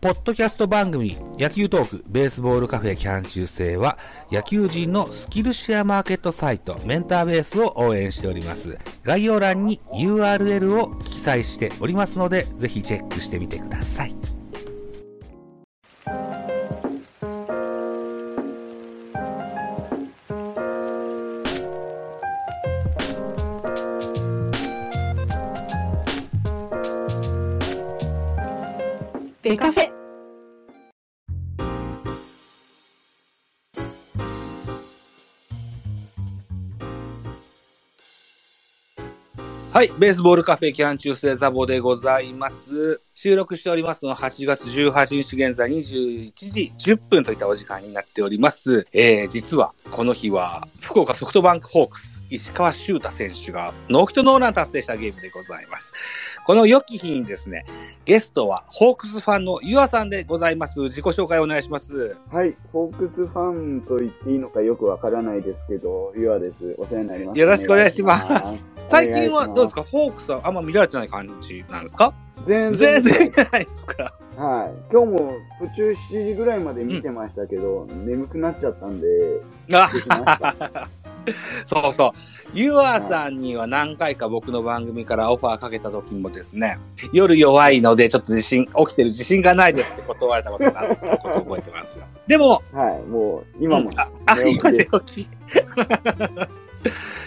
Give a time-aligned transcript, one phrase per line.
[0.00, 3.98] ポッドキャスト番組野球トークベースボールカフェキャン中制は
[4.30, 8.78] 野球人のスキルシェアマーケットサイトメンターベースを応援しております。
[9.02, 14.17] 概要欄に URL を記載しておりますのでぜひチェックしてみてください。
[39.78, 43.00] はい、ベースボールカフェキャン中世ザボでございます。
[43.14, 48.88] 収録しておりますのは8月18日現在21時10分といったお時間になっております。
[48.92, 55.92] えー、実はこの日は福岡ソフトバンクホークス石川修太選手がノーヒットノーラン達成したゲームでございます。
[56.46, 57.64] この良き日にですね、
[58.04, 60.80] ゲストはホークスファンのユアさんでございます。
[60.80, 62.16] 自己紹介お願いします。
[62.30, 66.74] はい、ホークスファンと言っていいのかよくわからないですけど、ゆあです。
[66.78, 67.40] お世話になります。
[67.40, 69.82] よろしくお願いします最近はどうですか？
[69.84, 72.12] かホークスはあんま見られてない感じなんですか？
[72.46, 73.30] 全全然。
[73.32, 74.12] 然ないですか？
[74.36, 74.92] はい。
[74.92, 79.06] 今日も途中7時ぐらいまで見てましたけど、眠くなっちゃったんで、
[79.72, 80.88] あできました。
[81.64, 82.12] そうそう。
[82.54, 86.78] ユアさんには何回か僕の番組からオファーかけた時もですね、
[87.12, 92.06] 夜弱いのでちょっと自信、起きてる自信がないですって断られたことがあったことを覚えてますよ。
[92.26, 95.28] でも、はい、もう、今もうん、あ、 あ今寝起き。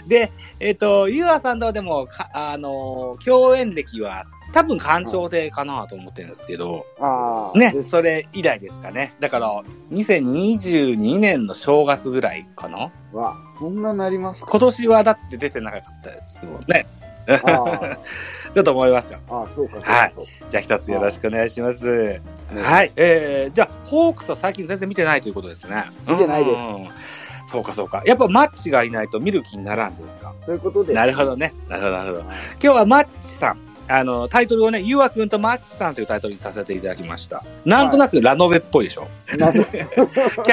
[0.08, 9.14] で、えっ、と、ユアさんとはでも、かあのー共演歴は多分官庁でかなと思ってるんですけど、ああ、ねで、それ以来ですかね。
[9.20, 9.50] だから、
[9.92, 14.46] 2022年の正月ぐらいかなわ、そんななりますか？
[14.50, 16.86] 今年はだって出てなかったですもんね。
[17.28, 17.96] あ
[18.54, 19.20] だと思いますよ。
[19.30, 19.80] あ、そうか。
[19.82, 20.14] はい
[20.50, 22.20] じゃあ一つよろしくお願いします。
[22.52, 22.92] ねはい。
[22.96, 25.84] えー、じゃあ、ホークスは最近全然見てないということですね。
[26.08, 26.88] 見てないですうん
[27.46, 28.02] そうかそうか。
[28.06, 30.32] やっぱマッチがいないと見る気にならんですか？
[30.46, 30.94] そういうことで。
[30.94, 31.52] なるほどね。
[31.68, 32.20] なるほど、なるほど。
[32.22, 33.58] 今日はマッチさん。
[33.94, 37.44] あの、タイトルをね、ゆうあくんとマッチさんというタイトルにさせていただきました。
[37.66, 39.06] なんとなくラノベっぽいでしょ、
[39.38, 39.66] な キャ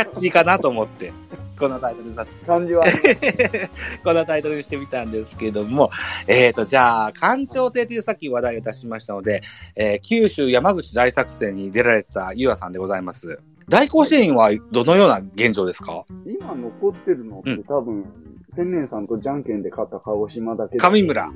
[0.03, 1.13] ッチーかなと思って、
[1.57, 2.83] このタイトルにさせて感じは。
[4.03, 5.89] このタイトルにしてみたんですけども、
[6.27, 9.41] えっ、と、じゃあ、官庁亭というさっき話題を出しましたので、
[9.75, 13.39] えー九州山口大作戦に出られたゆあさんでございます。
[13.69, 16.03] 大甲子園はどのような現状ですか？
[16.25, 17.63] 今残ってるのってうん
[18.51, 21.29] 多分、千年さんとじゃんけんで勝った鹿児島だけ上村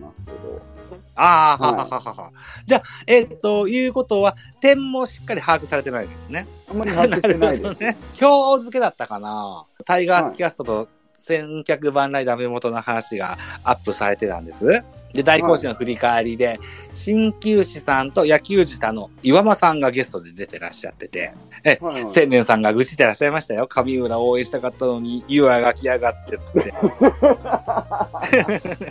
[1.15, 2.31] ああ、ははいはははは。
[2.65, 6.47] じゃあ、えっ、と、いうことは、点もしっかり把握されてないですね。
[6.69, 7.77] あんまり把握してないです。
[7.81, 7.97] ね。
[8.19, 10.87] 今日付けだったかなタイガースキャストと
[11.25, 14.83] 千客万来ダメ元の話がアップされてたんです。
[15.13, 16.59] で、大甲子園の振り返りで、
[16.95, 21.31] 鍼灸師さんと野球児の岩間さんがゲストで出てらっしゃってて、
[21.63, 23.67] はいはい千年さんが愚痴ってらっしゃいましたよ。
[23.67, 26.73] 上浦応援したかったのに、岩が来やがってっつって。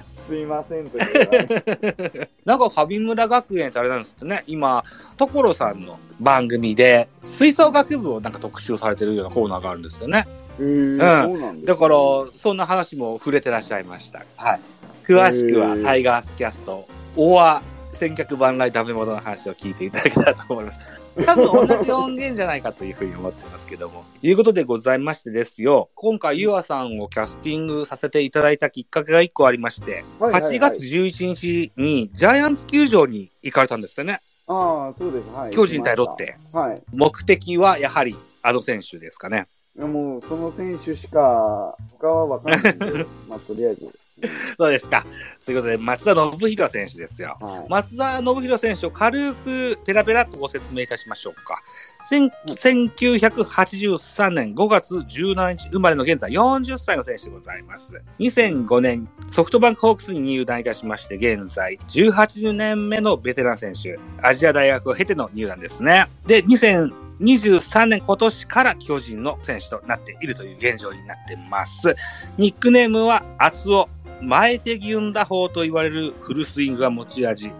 [0.26, 4.84] すいませんという なんか上村学園ってあれなんですってね、今、
[5.16, 10.26] 所さんの番組で、吹奏楽部をなんか特集されてるようなコーナーがあるんですよね。
[10.58, 11.96] うなんだから、
[12.34, 14.24] そんな話も触れてらっしゃいました。
[14.36, 14.60] はい。
[15.04, 17.62] 詳しくは、タイガースキャスト、オア、
[17.92, 21.01] 千客万来ダメ元の話を聞いていただけたらと思います。
[21.26, 24.04] 多分同じ音源じゃないかというふうに思ってますけども。
[24.22, 25.90] いうことでございましてですよ。
[25.94, 34.20] 今回、ゆあさんをキャスティングさせていただいたきっかけが一個ありまして、はいはいはい8月11日にジャイアンツ球場に行かれたんですよね。
[34.46, 35.28] ああ、そうです。
[35.30, 35.50] はい。
[35.50, 36.36] 巨人対ロッテ。
[36.52, 36.82] はい。
[36.92, 39.46] 目的はやはり、あの選手ですかね。
[39.76, 43.88] いやもう、その選手しか、他はわかんないんで、 まあ、とりあえず。
[44.58, 45.04] そうですか。
[45.44, 47.36] ということで、松田信弘選手ですよ。
[47.40, 47.66] はい。
[47.68, 51.62] 松田信弘選手を軽くペラペラとご説明いたしましょうか。
[52.08, 58.00] 千1983年5月17日生まれの現在40歳の選手でございます。
[58.18, 63.98] 2005年ソフトバンクホークスに入団いたしまして、現在18年目のベテラン選手。
[64.22, 66.06] アジア大学を経ての入団ですね。
[66.26, 71.94] で、2023年今年から巨人の選手となっているという現状になってます。
[72.36, 73.88] ニックネームは厚尾。
[74.22, 77.50] 前手ギュン打法と言われるフルスイングが持ち味。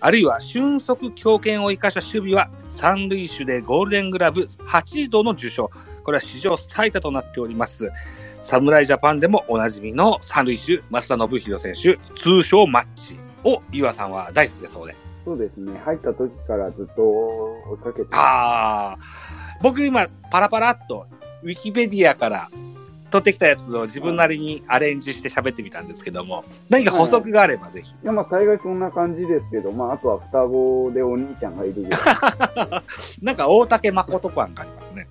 [0.00, 5.70] あるいは俊足強肩を生かした守備は三塁手でゴールデングラブ8度の受賞。
[6.02, 7.90] これは史上最多となっております。
[8.40, 14.94] 侍ジャパンでもおなじみの三塁手、松田信弘選手、通称マッチを岩さんは大好きだそうで。
[15.24, 15.78] そうですね。
[15.84, 18.08] 入った時からずっと追いかけて。
[18.12, 18.98] ああ、
[19.62, 21.06] 僕今パラパラっと
[21.42, 22.48] ウィキペディアから
[23.10, 27.90] 取ってきたやつを自分なりにアレンジして喋ってみたんですけども、何か補足があればぜひ。
[27.90, 32.00] いや、まあ、大概そんな感じですけど、まあ、あとは双子でお兄ちゃんがいるぐらい。
[33.22, 35.08] なんか大竹誠感がありますね。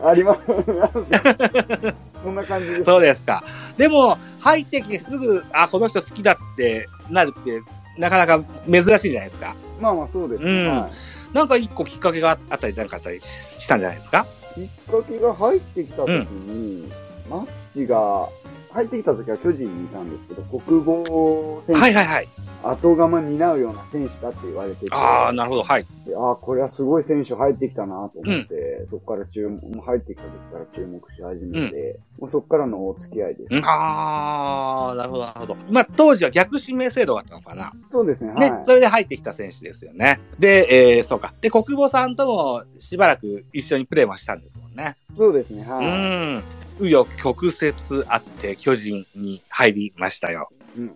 [0.04, 0.40] あります。
[2.22, 2.84] そんな感じです。
[2.84, 3.42] そうですか。
[3.76, 7.60] でも、入ってきてすぐ、あ、この人好きだってなるって、
[7.98, 9.54] なかなか珍しいじゃないですか。
[9.80, 10.68] まあまあ、そうですうんね。
[10.70, 10.92] はい
[11.32, 14.26] なんか一個きっかけがあったりなんかあったりしたんじゃないですか？
[14.54, 16.90] きっかけが入ってきた時に、
[17.28, 18.28] マッチが、
[18.72, 22.28] 入ってきた時は巨人にいたんですけど、国防選手、はいはいはい。
[22.62, 25.62] 後釜担うような選手だって言われてて、ああ、なるほど。
[25.62, 25.86] はい。
[26.06, 33.54] でああ、これはすごい選手入ってきたなと思って、そこから注目、もう入ってきた時から注目し始めて、もうそこからのお付き合いです。
[33.54, 35.56] うんああ、なるほど、なるほど。
[35.70, 37.72] まあ、当時は逆指名制度があったのかな。
[37.88, 38.64] そうですね、ね、はい。
[38.64, 40.20] それで入ってきた選手ですよね。
[40.38, 41.32] で、えー、そうか。
[41.40, 44.96] で、国母さんともしばらく一緒にプレーはしたんですもんね。
[45.16, 45.86] そうですね、うはい。
[45.86, 46.42] ん。
[46.80, 47.74] 紆余曲折
[48.08, 50.48] あって巨人に入りましたよ。
[50.76, 50.92] うん。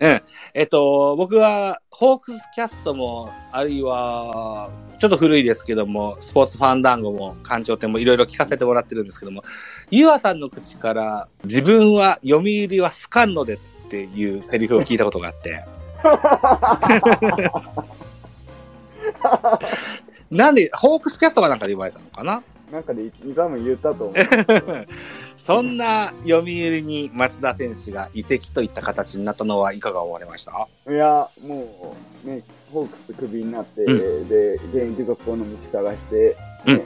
[0.55, 9.43] えっと、僕は、ホークスキャストも、あるいは、ちょっと古いですけども、スポーツファンダンゴも、館長店もいろいろ聞かせてもらってるんですけども、
[9.91, 13.59] ゆあさんの口から、自分は読売は好かんのでっ
[13.89, 15.65] ていうセリフを聞いたことがあって、
[20.31, 22.43] なんで、ホークスキャストかなんかで言われたのかな？
[22.73, 24.15] なんかで、多分言ったと思う。
[25.37, 26.45] そんな読売
[26.81, 30.67] に松田選手が移籍といった形になったのはいかが思われました？
[30.91, 31.95] いや、も
[32.25, 36.85] う、ね、ホークスクビになって、うで、現役続行の道探して、うんね、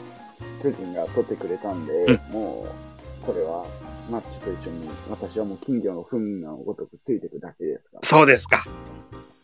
[0.63, 2.67] 巨人が取ってくれたんで、うも
[3.23, 3.65] う、これは、
[4.11, 8.65] マッチと一緒に、私はもう金魚の糞のごとくついていくだけですかそうですか。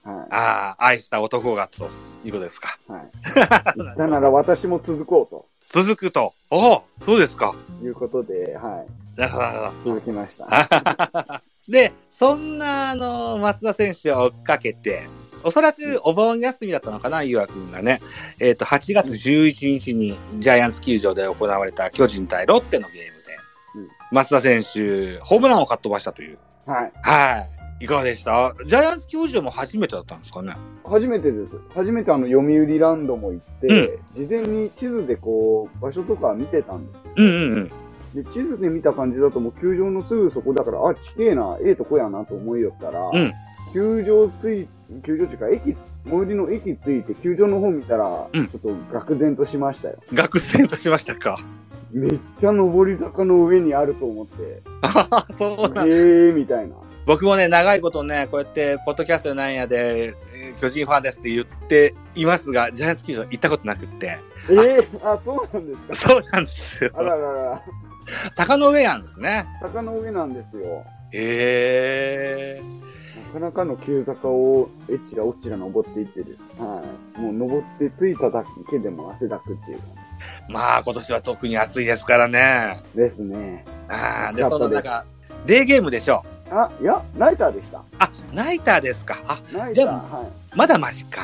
[0.04, 0.12] ら。
[0.12, 0.26] はい。
[0.30, 1.88] ああ、愛した男がと
[2.24, 2.78] いうことですか。
[2.88, 3.10] はい。
[3.76, 6.34] 言ったなら私も続こう続くと。
[6.50, 7.52] おお、そうですか。
[7.80, 8.84] ということで、は
[9.16, 9.72] なるほど、なるほい。
[9.86, 11.42] 続きました。
[11.66, 11.72] ど。
[11.72, 15.08] で、そんな、あの、松田選手を追っかけて、
[15.42, 18.00] おそらくお盆休みだったのかな、ゆうわくんがね。
[18.38, 23.38] えっ、と、8月11日にジャイアンツ球場で行われた巨人対ロッテのゲームで、
[23.74, 26.38] うん松田選手、ホームランをかっ飛ばしたという。
[26.66, 26.92] はい。
[27.02, 27.53] はい。
[27.80, 28.54] いかがでした？
[28.66, 30.56] ジャイアンツ球場も初めてだったんですかね？
[30.84, 31.50] 初めてです。
[31.74, 37.12] 初めてあの、読売ランドも行って、事前に地図でこう、場所とか見てたんですよ。
[37.16, 37.52] うんうん
[38.14, 38.24] うん。
[38.24, 43.32] で、地図で見た感じだともう球場のすぐそこだから、あ、地形な、ええとこやなと思いよったら、うん
[43.72, 44.68] 球場つい、
[45.02, 48.68] 球場っていうか、駅、最寄りの駅着いて球場の方見たら、うんちょっと
[48.98, 49.96] 愕然としましたよ。
[50.12, 51.38] 愕然としましたか。
[51.90, 56.76] めっちゃ上り坂の上にあると思って、ああ、そうなんえーみたいな。
[57.06, 64.18] 僕もね、長いことね、こうやって、ポッドキャストなんやで、えー巨人ファンですって言っていますが、ジャイアンツ球場行ったことなくって。
[64.48, 66.08] えー、あ、そうなんですか？
[66.08, 66.90] そうなんですよ。
[66.94, 67.62] あららら、
[68.32, 69.46] 坂の上なんですね。
[69.60, 70.84] 坂の上なんですよ。
[71.12, 72.62] へえ。
[73.34, 76.38] なかなかの急坂をえっちらおっちら登っていってる。
[76.58, 76.84] は
[77.16, 77.20] い。
[77.20, 79.88] もう登って着いただけでも汗だくっていう感
[80.48, 82.82] まあ、今年は特に暑いですからね。
[82.94, 83.64] じですね。
[83.88, 85.04] ああ、で、その中、
[85.46, 86.28] デーゲームでしょう。
[86.54, 87.82] あ、いや、ナイターでした。
[87.98, 89.20] あ、ナイターですか。
[89.26, 90.56] あ、ナイター、じゃあはい。
[90.56, 91.22] まだマシか。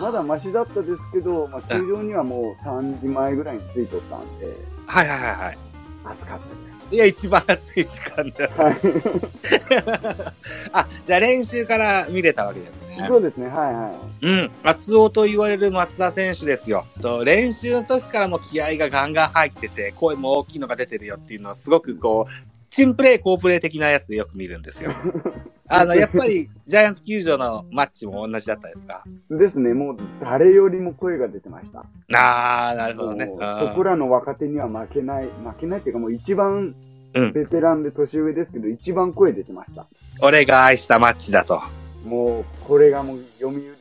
[0.00, 4.46] まだマシだったですけど、まあ、球場にはもう3時前ぐらいに着いとったんで、
[4.86, 5.58] はいはいはいはい。
[6.04, 6.70] 暑かったです。
[6.92, 8.48] いや、一番暑い時間だ。
[8.64, 8.76] はい。
[10.72, 13.04] あ、じゃあ練習から見れたわけですね。
[13.06, 13.90] そうですね、はいは
[14.22, 14.50] うん。
[14.64, 16.86] 厚尾と言われる松田選手ですよ。
[17.00, 24.90] と練習の時からも気合がガンガン入ってて、声も大きいのが出てるよっていうのはすごくこう、チンプレー、コープレー的なやつでよく見るんですよ。
[25.68, 29.04] あの、やっぱり、ジャイアンツ球場のマッチも同じだったですか？
[29.30, 29.38] い。
[29.38, 31.84] ですね、もう誰よりも声が出てました。
[32.14, 33.26] あー、なるほどね。
[33.26, 36.74] もううんそこらの若手には負けない、負けないっていうかもう一番
[37.14, 39.86] うんベテランで年上ですけど、一番声出てました。
[40.22, 41.60] 俺が愛したマッチだと。
[42.04, 43.76] もう、これがもう読売のユニ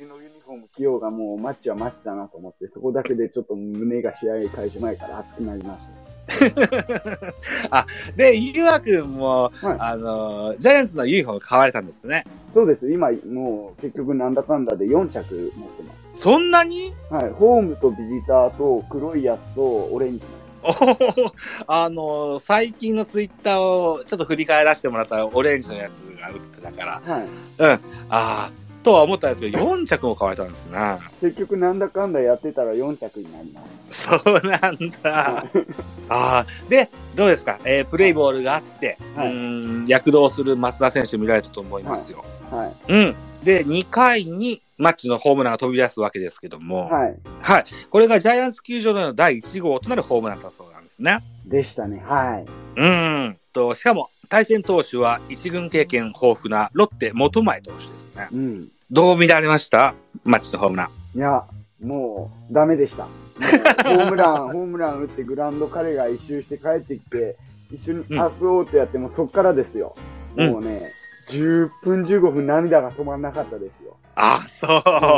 [0.46, 6.09] フォーム着ようがもうマッチはマッチだなと思って、そこだけでちょっと胸が試合開始前から熱くなりました。
[7.72, 12.24] あ、で、ゆうわくんも、はいあの、ジャイアンツのユニフォーム買われたんですね。
[12.54, 12.92] そうです。
[12.92, 16.94] 今、もう結局なんだかんだで4着持ってまそんなに？
[17.10, 17.14] す。
[17.14, 17.30] はい。
[17.32, 21.32] ホームとビジターと黒いやつとオレンジのおー
[21.68, 27.28] あの、最近のツイッターをちょっと振り返らせてもらったら、オレンジのやつが映ってたから、はい。
[27.62, 28.52] ああ、
[28.84, 30.78] とは思ったんですけど、4着も買われたんですね。
[31.22, 34.04] 結局なんだかんだやってたら4着になります。
[34.04, 35.46] そうなんだ。
[36.10, 42.24] ああ、で、どうですか、えープレイボールがあって、はいうーん、躍動する増田選手見られたと思いますよ。
[42.52, 42.94] はい。
[42.94, 43.16] うん。
[43.44, 47.18] で、2回にマッチのホームランが飛び出すわけですけども、はい。
[47.42, 47.66] はい。
[47.90, 51.20] これがジャイアンツ球場での第1号となるホームランだそうなんですね。
[51.46, 52.02] でしたね。
[52.06, 52.46] はい。
[52.80, 53.38] うん。
[53.54, 58.28] と、しかも対戦投手は一軍経験豊富なロッテ元前投手ですね。
[58.32, 58.68] うん。
[58.92, 59.96] どう見られました？
[60.24, 61.18] マッチのホームラン。
[61.18, 61.44] いや、
[61.82, 63.06] もう、ダメでした。
[63.06, 67.38] ホームラン、 ホームラン打ってグラウンド彼が一周して帰ってきて、
[67.72, 69.96] 一緒にうん熱おうってやってもそっからですよ。
[70.36, 70.92] うんもうね、
[71.30, 73.96] 10分15分涙が止まんなかったですよ。
[74.16, 74.70] あ、そう。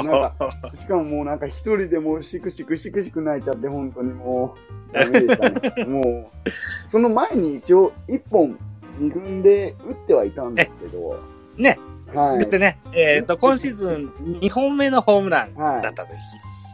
[0.08, 4.56] なんしかももうなんか一人でもうシクシクシクシク泣いちゃって、本当にも
[4.89, 5.86] う、ダメでしたね。
[5.89, 8.58] もう、その前に一応1本、
[9.01, 11.20] 2軍で打ってはいたんですけど、
[11.58, 11.79] ね。
[12.13, 12.50] はい。
[12.50, 16.13] でね、えっ、と、今シーズン2本目のホームランはいだったと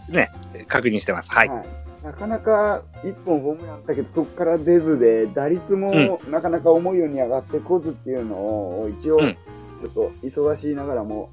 [0.10, 0.30] き、ね、
[0.68, 1.32] 確認してます。
[1.32, 1.50] はい。
[1.50, 1.66] はい。
[2.04, 9.38] なかなか一本ホームランだけど、そこから出ずで、打率もなかなか思うように上がってこずっていうのを、一応、うん
[9.80, 11.30] ちょっと忙しいながらも、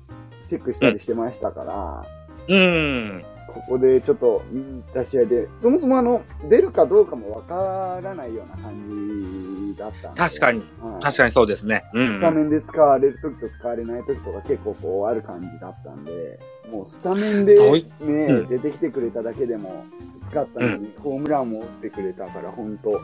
[0.50, 2.06] チェックしたりしてましたから、
[2.48, 3.24] うん。
[3.54, 10.20] ここでちょっと見に行った試合で、そもそもあの、出るかどうかもわからないような感じだったんで。
[10.20, 10.64] 確かに。
[10.80, 11.84] はい、確かにそうですね。
[11.94, 12.20] うんス。
[12.20, 19.84] タメンで使われるときと使われないときとか結構こうある感じだったんで、もうスタメンでそういね、うん出てきてくれただけでも
[20.24, 23.00] 使ったのに、ホームランも打ってくれたから、本当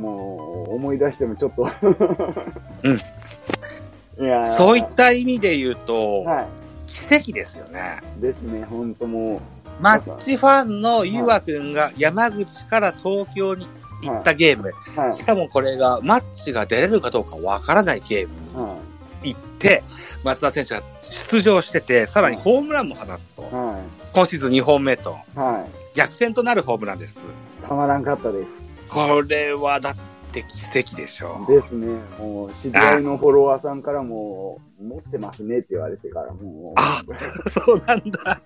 [0.00, 1.68] もう思い出してもちょっと
[2.82, 2.96] うん
[4.24, 6.46] いやーそういった意味で言うと、は
[6.86, 8.00] 奇跡ですよね。
[8.18, 8.22] い。
[8.22, 9.40] ですね、本当も
[9.80, 13.66] マッチファンのゆわくんが山口から東京に
[14.02, 15.22] 行ったゲーム、う、はいし。
[15.24, 18.76] かもこれがマッチが出れるかどうかわからないゲームは
[19.22, 19.82] に行って、
[20.22, 20.82] 松田選手が
[21.30, 23.42] 出場してて、さらにホームランも放つと
[24.12, 25.16] 今シーズン2本目と
[25.94, 27.18] 逆転となるホームランです。
[27.18, 27.66] い。
[27.66, 28.64] たまらんかったです。
[28.88, 29.96] これはだっ
[30.32, 31.44] て奇跡でしょ。
[31.48, 31.86] ですね。
[32.18, 37.02] もう、知り合いのフォロワーさんからも、持ってますねって言われてから、もあ
[37.48, 38.40] そうなんだ。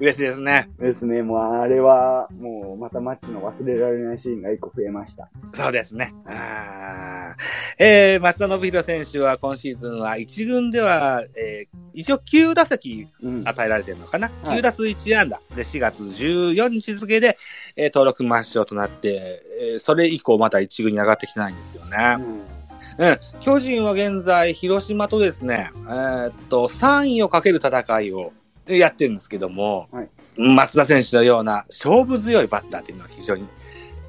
[0.00, 0.68] 嬉しいですね。
[0.78, 1.22] う、ですね。
[1.22, 5.28] もう、あれは、もう、またマッチの忘れられないシーンが一個増えました。
[5.54, 6.14] そうですね。
[6.26, 13.42] あーえー、松田信弘選手は今シーズンは一軍では、えー一応9打席うん。
[13.48, 17.38] 与えられてるのかな、はい ?9 打数1安打で4月14日付で、
[17.74, 19.42] えー登録抹消となって、
[19.72, 22.16] えーそれ以降また一軍に上がってきてないんですよね。
[22.18, 22.56] うん
[22.98, 23.18] うん。
[23.40, 28.32] 巨人は現在、広島とですね、えーっと、3位をかける戦いを
[28.68, 30.08] やってるんですけども、はい。
[30.36, 33.46] 松田選手のような勝負強いバッターっていうのは非常に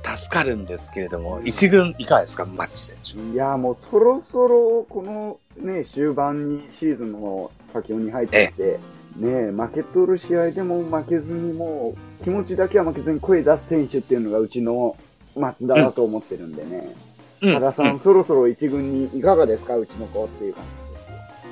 [0.04, 3.34] 助かるんですけれども、一軍いかがですか、マッチ選手。
[3.34, 8.80] いや、もう、そろそろ、このね、終盤にシーズンの佳境に入ってきて、
[9.18, 14.96] ね、負けとる試合でも負けずに、もう、気持ちだけは負けずに声出す選手っていうのがうちの
[15.36, 16.96] 松田だと思ってるんでね。
[17.42, 17.56] うん。
[17.56, 20.64] 多田さん、そろそろ一軍にいかがですか、うちの子っていう感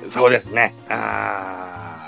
[0.02, 0.74] うんそうですね。
[0.88, 2.05] あー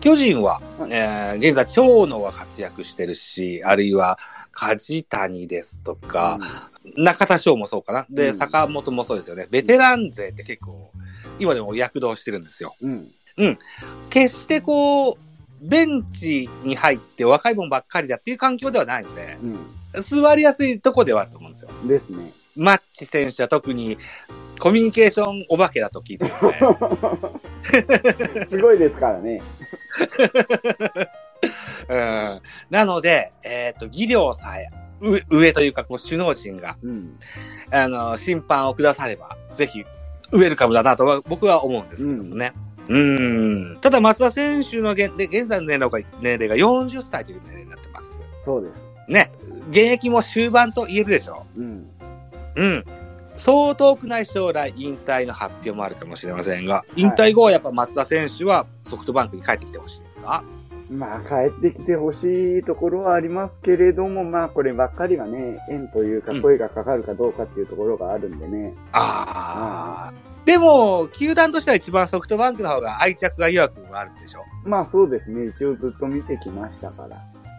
[0.00, 4.18] 巨人は、はいえー現在、長野が活躍してるし、あるいは、
[4.52, 6.38] 梶谷ですとじか、
[6.96, 8.06] 中田翔もそうかな。
[8.10, 9.46] で、うん坂本もそうですよね。
[9.50, 10.90] ベテラン勢って結構、
[11.38, 12.74] 今でも躍動してるんですよ。
[12.80, 13.08] うん。
[13.36, 13.58] うん。
[14.10, 15.16] 決してこう、
[15.60, 19.46] ベンチに入って若いもんばっかりだっていう環境ではないので、う
[20.00, 21.70] 座りやすいとこではあると思うんですよ。
[21.84, 21.88] ん。
[21.88, 22.32] ですね。
[22.58, 23.96] マッチ選手は特に
[24.58, 26.50] コミュニケーションお化けだと聞いてるの
[28.34, 29.40] で、すごいですからね。
[31.88, 34.68] うん、なので、えっ、と、技量さえ、
[35.00, 37.16] う上というか、こう、首脳陣が、うん。
[37.70, 39.84] あの、審判をくだされば、ぜひ、
[40.32, 42.52] ウェルカムだなとは僕は思うんですけどもね。
[42.88, 42.98] う
[43.74, 43.76] ん。
[43.80, 48.22] ただ、松田選手の現で現在の年齢が年齢が40歳という年齢になってます。
[48.44, 48.68] そうで
[49.06, 49.12] す。
[49.12, 49.30] ね。
[49.70, 51.86] 現役も終盤と言えるでしょうん。
[52.58, 52.62] う。
[52.62, 52.84] うん。
[53.34, 60.42] そう遠くない将来、引退の発表もあるかもしれませんが、引退後はやっぱ松田選手はソフトバンクに帰ってきてほしいですか？
[60.90, 68.74] まあ、帰ってきてほしいところはありますけれども、まあ、こればっかりがね、縁というかうん声がかかるかどうかっていうところがあるんでね。
[68.92, 70.14] ああ。
[70.46, 75.52] でも、球団としては一番ソフトバンクの方が愛着が弱くあるんでしょまあ、そうですね。
[75.54, 77.18] 一応ずっと見てきましたから。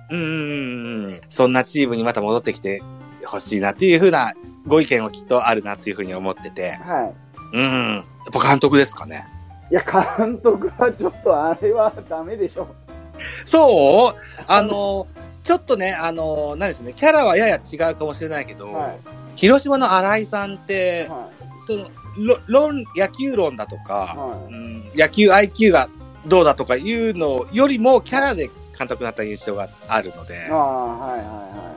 [0.10, 1.22] うーん。
[1.30, 2.82] そんなチームにまた戻ってきて
[3.26, 4.34] ほしいなっていうふうな
[4.68, 6.74] ご意見はきっとあるなっていうふうに思ってて。
[6.74, 7.12] は
[7.54, 7.96] うん。
[7.96, 9.26] やっぱ監督ですかね。
[9.70, 9.74] い。
[9.74, 9.84] いや、
[10.18, 12.68] 監督はちょっとあれはダメでしょ。
[13.46, 14.44] そう？
[14.48, 15.08] あの、
[15.44, 19.00] ちょっとね、あの、何でしょうね、キャラはやや違うかもしれないけど、はい。
[19.36, 21.30] 広島の新井さんって、は
[21.66, 21.86] その、
[22.18, 23.80] ろ論、野球論だとい。
[23.80, 25.90] か、はうん、野球 IQ が
[26.28, 30.38] どうだとかいうのよりも、キャラで監督になった印象があるので、い。
[30.50, 31.76] ああ、はいは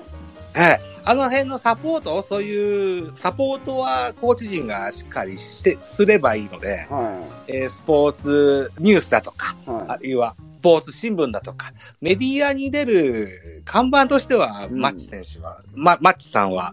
[0.55, 0.81] はい。
[1.05, 7.05] あの辺のサポート、そういうサポートはコーチ陣がしっかりして、すればいいので、いはい。
[7.05, 7.17] は
[7.49, 9.71] えースポーツニュースだとか、い。
[9.71, 16.73] はあるいはスポーツ新聞だとか、メディアに出る看板としては、うんマッチ選手は、ま、マッチさんは、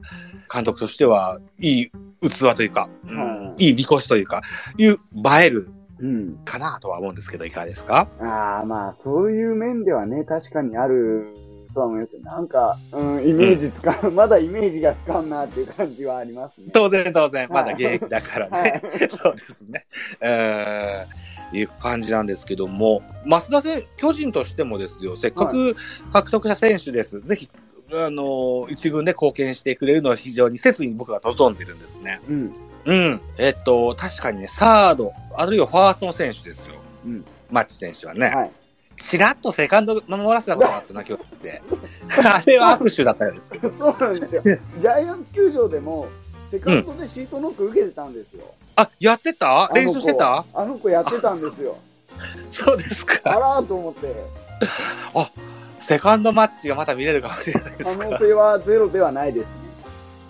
[0.53, 1.91] 監督としては、いい
[2.29, 4.41] 器というか、うんはいいいみこしというか、
[4.77, 4.97] いう、映
[5.45, 5.69] える
[6.01, 6.37] うん。
[6.45, 8.07] かなとは思うんですけど、いかがですか？
[8.21, 11.35] ああ、まあ、そういう面ではね、確かにある
[11.73, 16.67] とは思いますけど、なんか、うん、イメージつかん、まだイメージがつかんなっていう感じはありますね。
[16.73, 18.81] 当然当然、まだはい現役だからはね。
[18.95, 18.97] い。
[19.09, 19.85] そうですね。
[20.21, 25.75] えー、いう感じなんですけども、増田選巨人としてもですよ、せっかく
[26.11, 27.19] 獲得した選手です。
[27.21, 27.49] ぜひ、
[27.93, 32.19] あの、一軍で貢献してくれるのは非常に切に僕は望んでるんですね。
[32.29, 32.53] うん。
[32.85, 33.21] うん。
[33.37, 36.75] えっと、確かにね、サード、あるいはファーストの選手ですよ。
[37.05, 37.25] うん。
[37.51, 38.27] マッチ選手はね。
[38.27, 38.51] はい。
[38.99, 41.61] ちらっとセカンド守らせたことがあったな、今日って。
[42.25, 43.51] あれは握手だったようです。
[43.79, 44.41] そうなんですよ。
[44.43, 46.07] ジャイアンツ球場でも、
[46.51, 48.45] セカンドでシートノック受けてたんですよ。
[48.75, 49.69] あ、やってた？
[49.73, 50.45] 練習してた？
[50.53, 51.77] あの子やってたんですよ。
[52.51, 54.13] そうですあからーと思って、
[55.77, 57.97] セカンドマッチがまた見れるかもしれないです。
[57.97, 59.68] 可能性はゼロではないですね。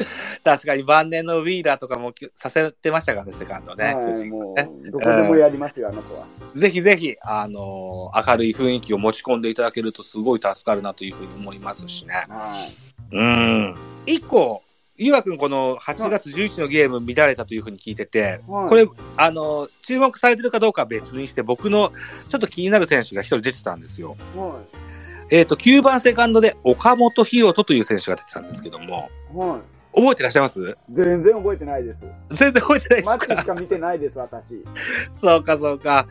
[0.44, 3.94] 確かに晩年のウィーラーとかもさせてましたからね、セカンドね。
[3.94, 6.26] 巨はい、人もねう、どこでもやりますよ、あの子は。
[6.54, 12.14] ぜひぜひ、あのー明るい雰囲気を持ち込んでいただけるとすごい助かるなというふうに思いますしね。
[12.28, 12.56] は
[13.12, 13.16] い。
[13.16, 13.76] うん。
[14.06, 14.64] 一個、
[14.98, 18.86] ゆうわくんこの8月11のゲーム見られたというふうに聞いてて、はいこれ、
[19.18, 21.92] あのー注目されてるかどうかは別にして、僕の
[22.30, 24.16] ちょっと気になる選手が一人出てたんですよ。
[24.36, 24.62] は
[25.32, 29.38] えっ、と、9番セカンドで岡本博人という選手が出てたんですけども、い。
[29.38, 29.79] はい。
[29.96, 30.78] 覚えてらっしゃいます？
[30.92, 31.98] 全然覚えてないです。
[32.32, 34.64] 全然覚えてないマッチでしか見てないです、私。
[35.12, 36.06] そうか、そうか。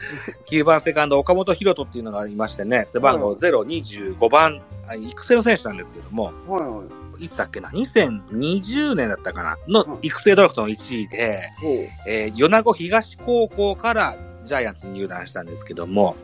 [0.51, 6.83] 9番セカンド、岡本博人っていうのがいましてね、背番号025番、あ育成の選手なんですけども、はいは
[7.21, 7.25] い。
[7.25, 11.75] いつだっけな、2020年だったかな、のうん育成ドラフトの1位で、ほう。
[12.09, 16.17] えー米子東高校からジャイアンツに入団したんですけども、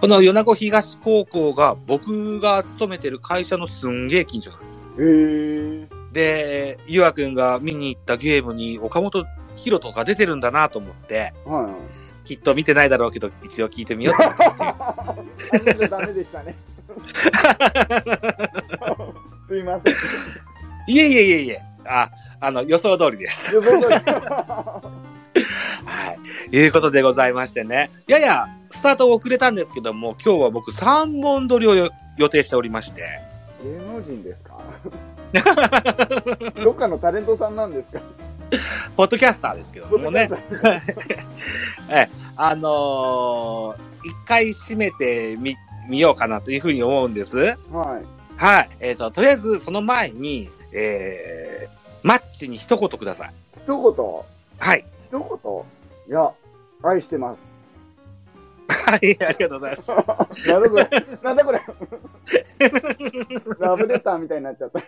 [0.00, 4.82] この米子東高校が僕が勤めてる会社のすんげえ近所なんですよ。
[4.98, 5.93] へー。
[6.14, 11.74] で、ゆうあくんが見に行ったゲームに岡本博人が出てるんだなと思って、はいはい。
[12.24, 14.36] きっと見てないだろうけど、一応聞いてみようと思っ
[15.64, 15.88] て。
[15.90, 16.54] ダメでしたね。
[19.48, 19.94] すいません。
[20.86, 21.60] いえいえいえいえ。
[21.86, 22.08] あ、
[22.40, 23.36] あの、予想通りです。
[23.52, 23.82] 予想通り
[25.84, 26.16] は
[26.52, 26.56] い。
[26.56, 27.90] いうことでございましてね。
[28.06, 33.33] やや、スタート遅れたんですけども、今日は僕3本撮りをよ予定しておりまして。
[33.64, 34.60] 芸能人ですか？
[36.62, 38.00] どっかのタレントさんなんですか？
[38.96, 40.30] ポッドキャスターですけどもね。
[41.90, 45.56] ええ、あのー一回締めてみ、
[45.88, 47.38] 見ようかなというふうに思うんです。
[47.38, 47.56] はい。
[48.36, 48.68] はい。
[48.80, 53.32] えっ、と、とりあえずその前に、えー、マッチに一言ください。
[53.64, 54.06] 一言、
[54.58, 54.84] はい。
[55.08, 55.64] 一言？
[56.08, 56.30] いや、
[56.82, 57.38] 愛してます。
[58.86, 59.90] はい、ありがとうございます。
[60.48, 60.86] なるほど。
[61.22, 61.60] なんだこれ。
[63.58, 64.80] ラブレターみたいになっちゃった。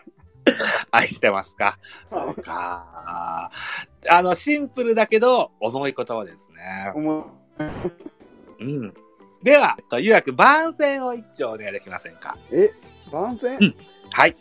[0.92, 1.78] 愛してますか？
[2.06, 3.50] そうか。
[4.08, 6.92] あの、シンプルだけど、重い言葉ですね。
[6.94, 7.24] 思う
[8.60, 8.94] うん。
[9.42, 12.36] では、と、ゆうやく番宣を一丁お願いできませんか？
[12.52, 12.70] え、
[13.12, 13.76] 番宣、うん
[14.12, 14.36] はい。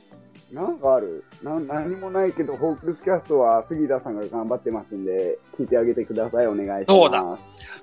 [0.51, 1.23] なんかある？
[1.43, 6.47] な何もないけど、ホークスキャストは杉田さんが頑張ってますんで、聞いてあげてください。
[6.47, 6.85] お願いします。
[6.87, 7.21] そうだ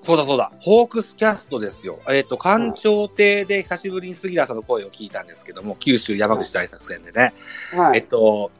[0.00, 0.52] そうだそうだ。
[0.60, 1.98] ホークスキャストですよ。
[2.08, 7.34] えっ、と、官庁邸で久しぶりに杉田さんの声を聞いたんですけども、九州山口大作戦でね。
[7.72, 8.02] えっはい。
[8.06, 8.50] と、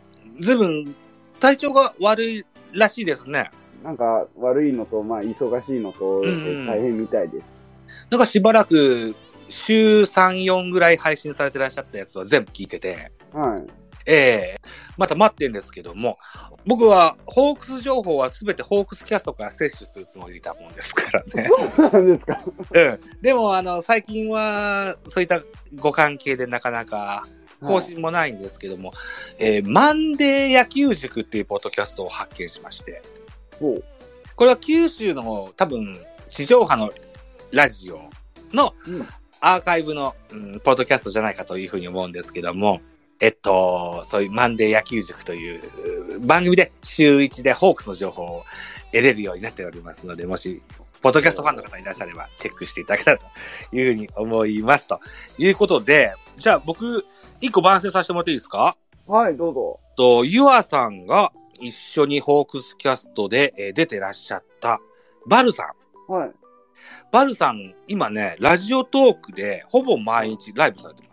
[0.40, 0.94] ずいぶん
[1.38, 3.50] 体調が悪いらしいですね。
[3.84, 6.22] なんか悪いのと、まあ、忙しいのと、
[6.66, 7.44] 大変みたいです。
[8.10, 9.14] なんかしばらく
[9.48, 13.81] 週3、4ぐらい配信されてらっしゃったやつは全部聞いてて、はい。
[14.06, 14.56] ええ
[14.96, 16.18] また待ってんですけども、
[16.66, 21.48] 僕はホークス情報はすべてホークスキャストから摂取するつもりでいたもんですからね。
[21.48, 22.40] そうなんですか。
[22.72, 23.00] うん。
[23.20, 25.42] でも、あの、最近は、そういった
[25.76, 27.26] ご関係でなかなか
[27.62, 28.92] 更新もないんですけども、
[29.38, 33.02] えーマンデー野球塾っていうポッドキャストを発見しまして、
[33.58, 33.84] ほう。
[34.36, 36.90] これは九州の多分、地上波の
[37.50, 38.10] ラジオ
[38.52, 39.06] のうん。
[39.44, 42.80] アーカイブの、うん、ポッドキャストじゃないかというふうに思うんですけども、
[43.22, 48.44] えっと、そういうマンデー野球塾という番組で週1でホークスの情報を
[48.92, 50.61] 得れるようになっておりますので、もし、
[51.00, 53.24] ポッドキャストファンの方いらっしゃればチェックしていただけたらと
[53.76, 54.88] いうふうに思います。
[54.88, 55.00] と
[55.38, 57.04] いうことで、じゃあ僕、
[57.40, 58.76] 一個番宣させてもらっていいですか？
[59.06, 59.78] はい、どうぞ。
[59.96, 64.80] と、ゆあさんが一緒にホークスキャストで、えー出てらっしゃった、
[65.28, 65.72] バルさ
[66.08, 66.12] ん。
[66.12, 66.30] はい。
[67.12, 71.12] バルさん、今ね、ラジオトークでほぼ毎日ライブされてます。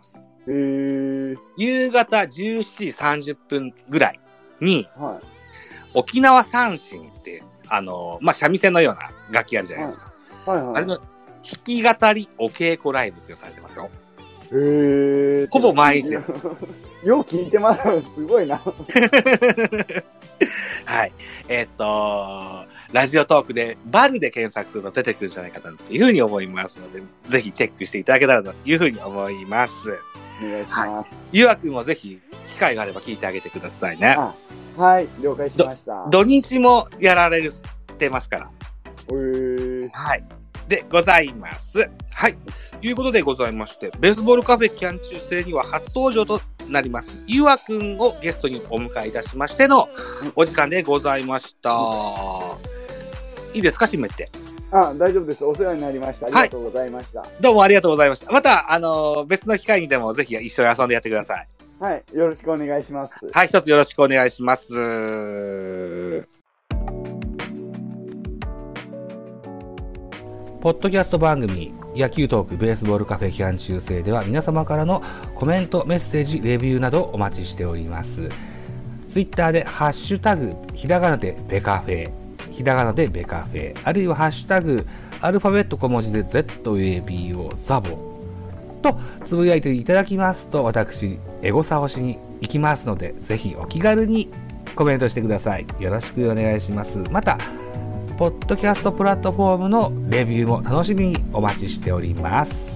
[1.56, 4.20] 夕方17時30分ぐらい
[4.60, 5.26] に、はい。
[5.94, 10.12] 沖縄三振って、あの、まあ、三味線のような楽器あるじゃないですか。
[10.46, 10.76] はいはい。
[10.76, 11.04] あれの弾
[11.64, 13.90] き語りお稽古ライブってされてますよ。
[14.52, 15.48] へえ。
[15.50, 16.32] ほぼ毎日です。
[17.04, 17.82] よう聞いてます。
[18.14, 18.60] すごいな。
[20.84, 21.12] はい。
[21.48, 29.72] えっ、と、ラジオトークでバルで検索すると出てくるんじゃないかなというふうに思いますので、ぜひチェックしていただけたらというふうに思います。
[30.44, 31.16] お願いします。
[31.32, 34.14] ゆわくんもぜひ、機会があれば聞いてあげてくださいね。
[34.18, 34.34] あ
[34.76, 36.06] はい、了解しました。
[36.10, 37.52] 土日もやられる
[37.92, 38.50] ってますから。
[39.08, 40.24] へーはい。
[40.68, 41.90] で、ございます。
[42.14, 42.36] はい。
[42.80, 49.88] ということでございまして、ベースボールカフェキャン中制には初登場となります、ゆわくんをゲストにお迎えいたしましての
[50.36, 51.70] お時間でございました。
[53.52, 54.30] いいですか、締めて。
[54.72, 55.44] あ、大丈夫です。
[55.44, 56.26] お世話になりました。
[56.26, 57.24] ありがとうございました。
[57.40, 58.30] どうもありがとうございました。
[58.30, 61.48] また、あの別の機会にでもぜひ一緒に遊んでやってください。
[61.80, 63.12] はい、よろしくお願いします。
[63.32, 64.74] はい、一つよろしくお願いします。
[70.60, 75.02] ポッドキャスト番組、野球トークベースボールカフェ期間中制では皆様からの
[75.34, 78.28] コメント、メッセージ、レビューなどお待ちしております。
[79.08, 82.19] ツイッターでハッシュタグ、ひらがなでベカフェ、
[82.60, 84.86] ひらがなでベカフェ、あるいはハッシュタグ、
[85.22, 87.88] アルファベット小文字で ZABO ザボ
[88.82, 94.28] とつぶやいていただきますと、私、エゴサをしに行きますので、ぜひお気軽に
[94.76, 95.66] コメントしてください。
[95.78, 96.98] よろしくお願いします。
[97.10, 97.38] また、
[98.18, 102.69] ポッドキャストプラットフォームのレビューも楽しみにお待ちしております。